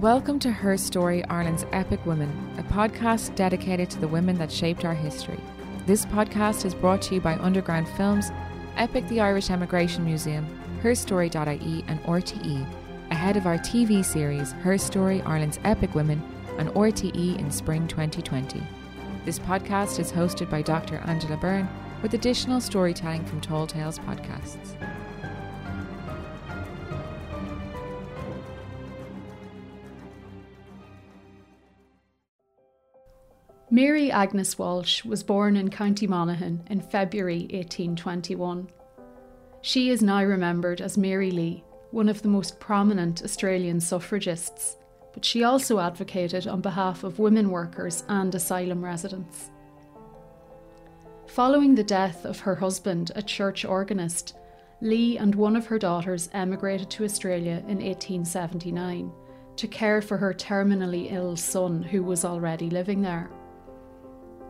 [0.00, 4.84] Welcome to Her Story, Ireland's Epic Women, a podcast dedicated to the women that shaped
[4.84, 5.40] our history.
[5.86, 8.30] This podcast is brought to you by Underground Films,
[8.76, 10.46] Epic the Irish Emigration Museum,
[10.82, 12.66] herstory.ie, and RTE,
[13.10, 16.22] ahead of our TV series Her Story, Ireland's Epic Women,
[16.58, 18.62] on RTE in spring 2020.
[19.28, 21.02] This podcast is hosted by Dr.
[21.04, 21.68] Angela Byrne,
[22.00, 24.74] with additional storytelling from Tall Tales podcasts.
[33.70, 38.70] Mary Agnes Walsh was born in County Monaghan in February 1821.
[39.60, 44.78] She is now remembered as Mary Lee, one of the most prominent Australian suffragists,
[45.12, 49.50] but she also advocated on behalf of women workers and asylum residents.
[51.26, 54.34] Following the death of her husband, a church organist,
[54.80, 59.12] Lee and one of her daughters emigrated to Australia in 1879
[59.56, 63.28] to care for her terminally ill son who was already living there.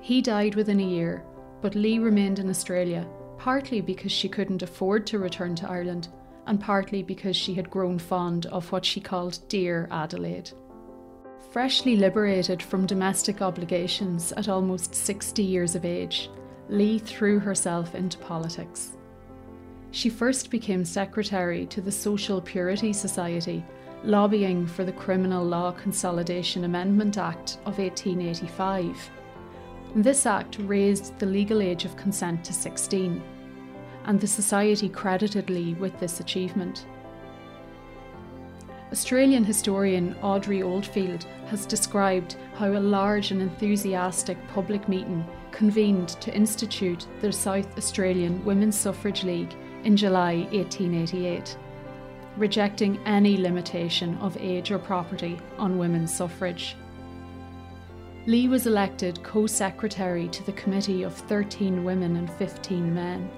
[0.00, 1.24] He died within a year,
[1.62, 6.08] but Lee remained in Australia, partly because she couldn't afford to return to Ireland,
[6.48, 10.50] and partly because she had grown fond of what she called Dear Adelaide.
[11.52, 16.30] Freshly liberated from domestic obligations at almost 60 years of age,
[16.68, 18.96] Lee threw herself into politics.
[19.90, 23.64] She first became secretary to the Social Purity Society,
[24.02, 29.10] lobbying for the Criminal Law Consolidation Amendment Act of 1885
[29.94, 33.22] this act raised the legal age of consent to 16,
[34.08, 36.86] and the Society credited Lee with this achievement.
[38.90, 46.34] Australian historian Audrey Oldfield has described how a large and enthusiastic public meeting convened to
[46.34, 51.58] institute the South Australian Women's Suffrage League in July 1888,
[52.38, 56.76] rejecting any limitation of age or property on women's suffrage.
[58.26, 63.30] Lee was elected co secretary to the committee of 13 women and 15 men,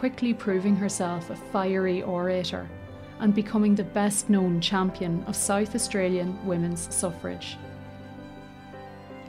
[0.00, 2.66] quickly proving herself a fiery orator
[3.18, 7.58] and becoming the best known champion of South Australian women's suffrage.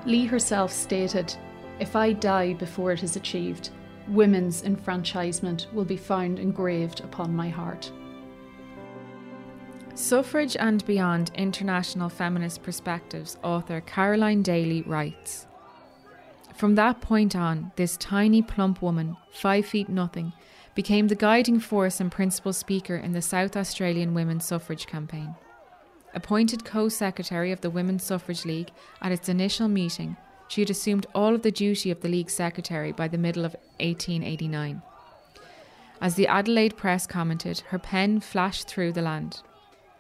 [0.06, 1.36] Lee herself stated,
[1.82, 3.72] If I die before it is achieved,
[4.08, 7.92] women's enfranchisement will be found engraved upon my heart.
[9.94, 15.48] Suffrage and Beyond International Feminist Perspectives author Caroline Daley writes
[16.56, 20.32] From that point on, this tiny, plump woman, five feet nothing,
[20.76, 25.36] became the guiding force and principal speaker in the South Australian Women's Suffrage campaign.
[26.14, 28.72] Appointed co secretary of the Women's Suffrage League
[29.02, 30.18] at its initial meeting,
[30.48, 33.56] she had assumed all of the duty of the League's secretary by the middle of
[33.80, 34.82] 1889.
[36.02, 39.42] As the Adelaide Press commented, her pen flashed through the land.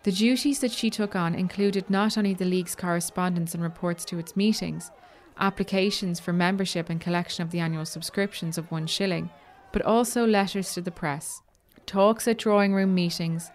[0.03, 4.18] The duties that she took on included not only the League's correspondence and reports to
[4.18, 4.90] its meetings,
[5.38, 9.30] applications for membership and collection of the annual subscriptions of one shilling,
[9.72, 11.42] but also letters to the press,
[11.86, 13.52] talks at drawing room meetings,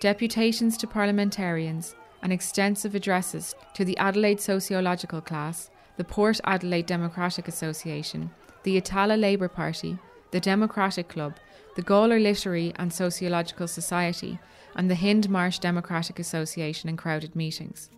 [0.00, 7.48] deputations to parliamentarians, and extensive addresses to the Adelaide Sociological Class, the Port Adelaide Democratic
[7.48, 8.30] Association,
[8.62, 9.98] the Itala Labour Party,
[10.30, 11.36] the Democratic Club,
[11.76, 14.38] the Gawler Literary and Sociological Society,
[14.74, 17.90] and the Hindmarsh Democratic Association in crowded meetings.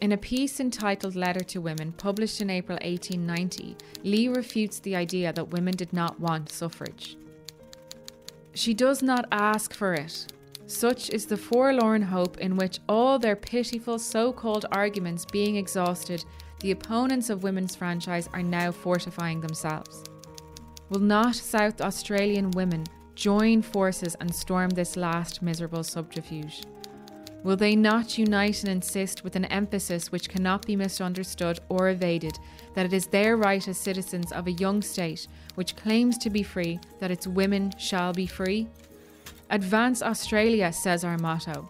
[0.00, 5.30] In a piece entitled Letter to Women, published in April 1890, Lee refutes the idea
[5.34, 7.18] that women did not want suffrage.
[8.54, 10.26] She does not ask for it.
[10.66, 16.24] Such is the forlorn hope in which all their pitiful so called arguments being exhausted,
[16.60, 20.02] the opponents of women's franchise are now fortifying themselves.
[20.88, 22.84] Will not South Australian women
[23.14, 26.62] join forces and storm this last miserable subterfuge?
[27.42, 32.38] Will they not unite and insist with an emphasis which cannot be misunderstood or evaded
[32.74, 36.42] that it is their right as citizens of a young state which claims to be
[36.42, 38.68] free that its women shall be free?
[39.48, 41.68] Advance Australia, says our motto.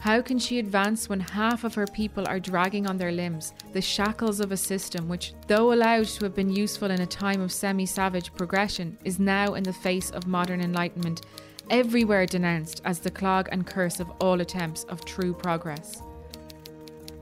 [0.00, 3.80] How can she advance when half of her people are dragging on their limbs the
[3.80, 7.50] shackles of a system which, though allowed to have been useful in a time of
[7.50, 11.22] semi savage progression, is now, in the face of modern enlightenment,
[11.70, 16.02] everywhere denounced as the clog and curse of all attempts of true progress?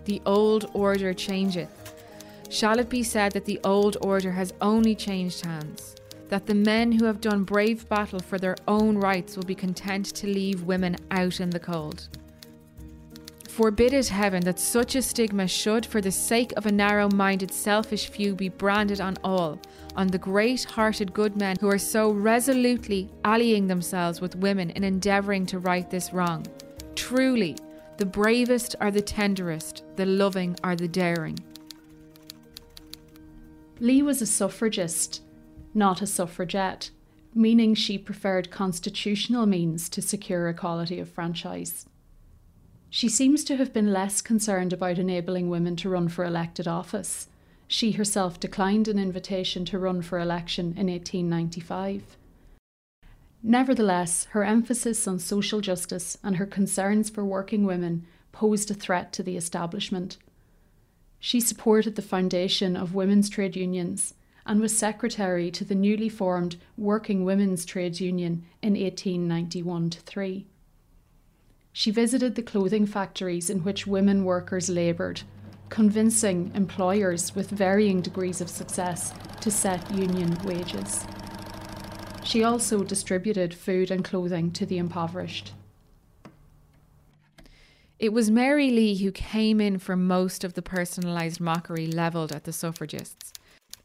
[0.05, 1.95] The old order changeth.
[2.51, 5.97] Shall it be said that the old order has only changed hands?
[6.29, 10.07] That the men who have done brave battle for their own rights will be content
[10.17, 12.09] to leave women out in the cold?
[13.53, 17.53] Forbid it, heaven, that such a stigma should, for the sake of a narrow minded,
[17.53, 19.59] selfish few, be branded on all,
[19.95, 24.85] on the great hearted good men who are so resolutely allying themselves with women in
[24.85, 26.47] endeavouring to right this wrong.
[26.95, 27.55] Truly,
[27.99, 31.39] the bravest are the tenderest, the loving are the daring.
[33.81, 35.21] Lee was a suffragist,
[35.75, 36.91] not a suffragette,
[37.35, 41.85] meaning she preferred constitutional means to secure equality of franchise.
[42.95, 47.27] She seems to have been less concerned about enabling women to run for elected office.
[47.67, 52.19] She herself declined an invitation to run for election in 1895.
[53.43, 59.11] Nevertheless, her emphasis on social justice and her concerns for working women posed a threat
[59.15, 60.19] to the establishment.
[61.19, 64.13] She supported the foundation of women's trade unions
[64.45, 70.47] and was secretary to the newly formed Working Women's Trades Union in 1891 3.
[71.73, 75.23] She visited the clothing factories in which women workers laboured,
[75.71, 81.07] convincing employers with varying degrees of success to set union wages.
[82.25, 85.53] She also distributed food and clothing to the impoverished.
[87.99, 92.45] It was Mary Lee who came in for most of the personalised mockery levelled at
[92.45, 93.33] the suffragists,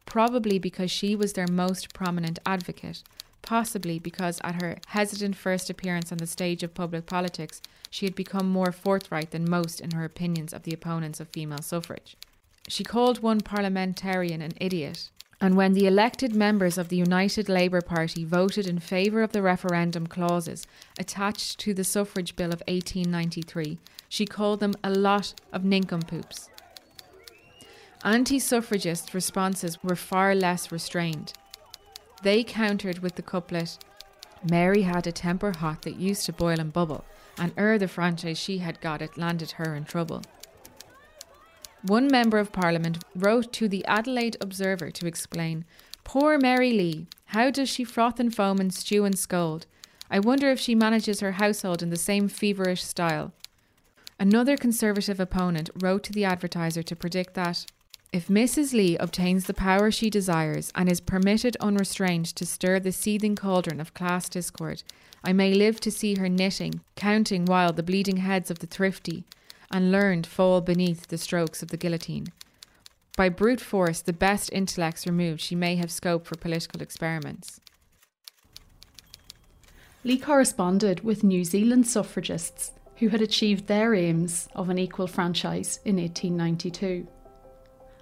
[0.05, 3.03] probably because she was their most prominent advocate
[3.47, 8.13] possibly because at her hesitant first appearance on the stage of public politics, she had
[8.13, 12.17] become more forthright than most in her opinions of the opponents of female suffrage.
[12.67, 15.09] She called one parliamentarian an idiot,
[15.39, 19.41] and when the elected members of the United Labour Party voted in favour of the
[19.41, 20.67] referendum clauses
[20.99, 23.79] attached to the Suffrage Bill of 1893,
[24.09, 26.49] she called them a lot of nincompoops.
[28.03, 31.31] Anti suffragist responses were far less restrained.
[32.23, 33.77] They countered with the couplet
[34.49, 37.05] Mary had a temper hot that used to boil and bubble,
[37.37, 40.21] and ere the franchise she had got it landed her in trouble.
[41.83, 45.65] One member of Parliament wrote to the Adelaide Observer to explain
[46.03, 49.65] Poor Mary Lee, how does she froth and foam and stew and scold?
[50.09, 53.33] I wonder if she manages her household in the same feverish style.
[54.19, 57.65] Another Conservative opponent wrote to the advertiser to predict that
[58.13, 58.73] if Mrs.
[58.73, 63.81] Lee obtains the power she desires and is permitted unrestrained to stir the seething cauldron
[63.81, 64.83] of class discord,
[65.23, 69.25] I may live to see her knitting, counting while the bleeding heads of the thrifty
[69.69, 72.27] and learned fall beneath the strokes of the guillotine.
[73.17, 77.59] By brute force, the best intellects removed, she may have scope for political experiments.
[80.03, 85.79] Lee corresponded with New Zealand suffragists who had achieved their aims of an equal franchise
[85.83, 87.07] in 1892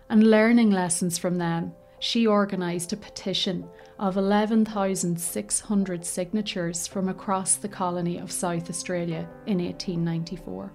[0.09, 3.67] and learning lessons from them, she organised a petition
[3.97, 10.71] of 11,600 signatures from across the colony of South Australia in 1894.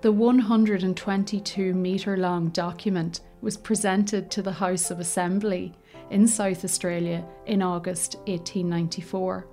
[0.00, 5.74] The 122 metre long document was presented to the House of Assembly
[6.10, 9.46] in South Australia in August 1894,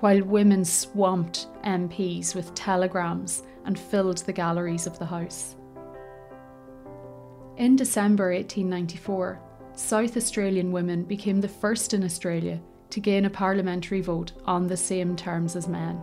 [0.00, 5.54] while women swamped MPs with telegrams and filled the galleries of the House.
[7.56, 9.40] In December 1894,
[9.76, 12.60] South Australian women became the first in Australia
[12.90, 16.02] to gain a parliamentary vote on the same terms as men.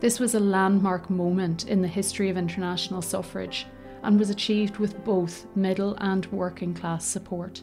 [0.00, 3.66] This was a landmark moment in the history of international suffrage
[4.02, 7.62] and was achieved with both middle and working class support.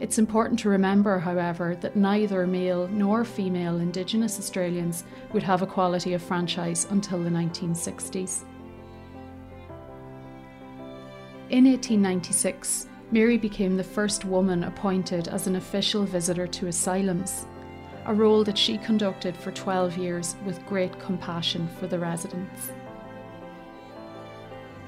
[0.00, 5.04] It's important to remember, however, that neither male nor female Indigenous Australians
[5.34, 8.44] would have equality of franchise until the 1960s.
[11.50, 17.46] In 1896, Mary became the first woman appointed as an official visitor to asylums,
[18.06, 22.72] a role that she conducted for 12 years with great compassion for the residents.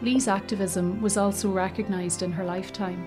[0.00, 3.04] Lee's activism was also recognised in her lifetime.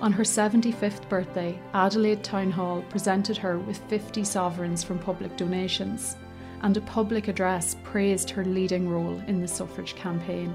[0.00, 6.16] On her 75th birthday, Adelaide Town Hall presented her with 50 sovereigns from public donations,
[6.62, 10.54] and a public address praised her leading role in the suffrage campaign.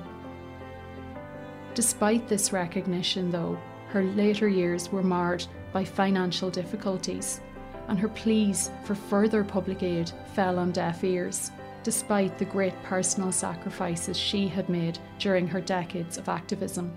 [1.77, 3.55] Despite this recognition, though,
[3.89, 7.39] her later years were marred by financial difficulties,
[7.87, 11.51] and her pleas for further public aid fell on deaf ears,
[11.83, 16.91] despite the great personal sacrifices she had made during her decades of activism.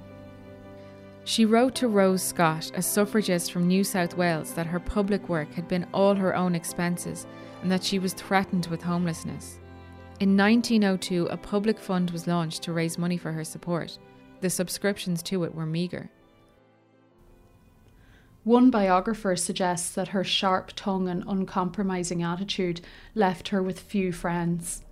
[1.24, 5.52] She wrote to Rose Scott, a suffragist from New South Wales, that her public work
[5.52, 7.26] had been all her own expenses
[7.60, 9.58] and that she was threatened with homelessness.
[10.20, 13.98] In 1902, a public fund was launched to raise money for her support
[14.40, 16.10] the subscriptions to it were meagre.
[18.44, 22.80] One biographer suggests that her sharp tongue and uncompromising attitude
[23.14, 24.82] left her with few friends.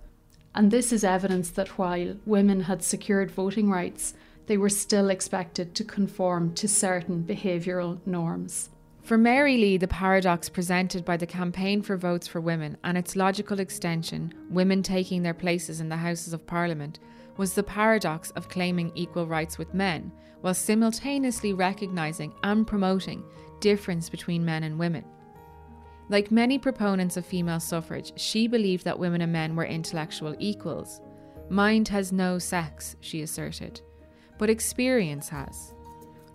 [0.53, 4.13] And this is evidence that while women had secured voting rights,
[4.45, 8.69] they were still expected to conform to certain behavioural norms.
[9.01, 13.15] For Mary Lee, the paradox presented by the Campaign for Votes for Women and its
[13.15, 16.99] logical extension, women taking their places in the Houses of Parliament,
[17.39, 23.23] was the paradox of claiming equal rights with men, while simultaneously recognising and promoting
[23.61, 25.05] difference between men and women.
[26.09, 30.99] Like many proponents of female suffrage, she believed that women and men were intellectual equals.
[31.47, 33.79] Mind has no sex, she asserted,
[34.37, 35.73] but experience has.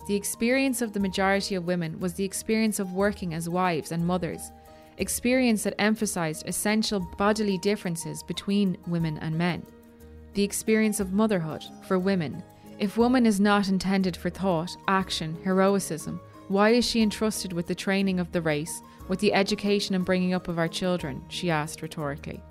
[0.09, 4.07] The experience of the majority of women was the experience of working as wives and
[4.07, 4.53] mothers,
[4.97, 9.67] experience that emphasized essential bodily differences between women and men.
[10.35, 12.43] The experience of motherhood for women.
[12.79, 17.75] If woman is not intended for thought, action, heroicism, why is she entrusted with the
[17.75, 21.25] training of the race, with the education and bringing up of our children?
[21.29, 22.43] she asked rhetorically.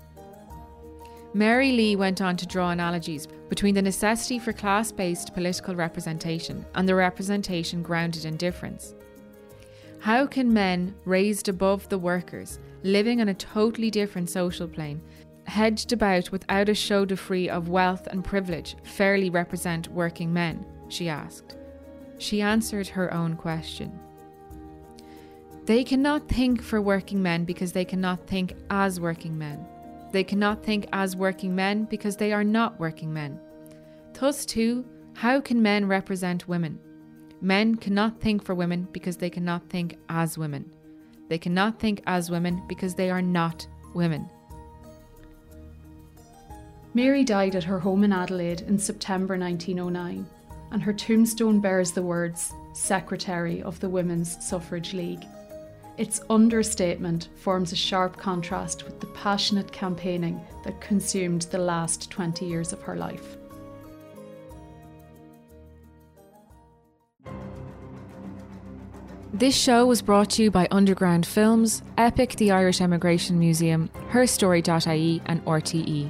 [1.34, 6.64] Mary Lee went on to draw analogies between the necessity for class based political representation
[6.74, 8.94] and the representation grounded in difference.
[9.98, 15.00] How can men, raised above the workers, living on a totally different social plane,
[15.46, 20.64] hedged about without a chevaux-de-frise of wealth and privilege, fairly represent working men?
[20.88, 21.56] she asked.
[22.18, 23.98] She answered her own question.
[25.66, 29.64] They cannot think for working men because they cannot think as working men.
[30.12, 33.40] They cannot think as working men because they are not working men.
[34.12, 34.84] Thus, too,
[35.14, 36.78] how can men represent women?
[37.40, 40.70] Men cannot think for women because they cannot think as women.
[41.28, 44.28] They cannot think as women because they are not women.
[46.96, 50.24] Mary died at her home in Adelaide in September 1909,
[50.70, 55.24] and her tombstone bears the words Secretary of the Women's Suffrage League.
[55.98, 62.46] Its understatement forms a sharp contrast with the passionate campaigning that consumed the last 20
[62.46, 63.36] years of her life.
[69.32, 75.22] This show was brought to you by Underground Films, Epic the Irish Emigration Museum, herstory.ie,
[75.26, 76.08] and RTE.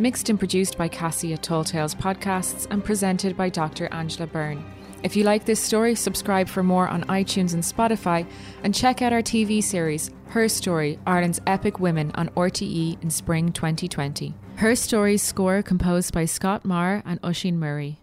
[0.00, 3.86] Mixed and produced by Cassie at Tall Tales Podcasts and presented by Dr.
[3.92, 4.64] Angela Byrne.
[5.02, 8.26] If you like this story, subscribe for more on iTunes and Spotify,
[8.64, 13.52] and check out our TV series, Her Story Ireland's Epic Women on RTE in spring
[13.52, 14.34] 2020.
[14.56, 18.00] Her Story's score composed by Scott Marr and Oisin Murray.